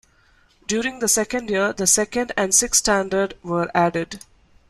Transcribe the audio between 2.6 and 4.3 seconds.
standard were added.